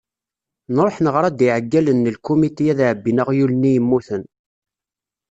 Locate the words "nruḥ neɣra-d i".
0.75-1.43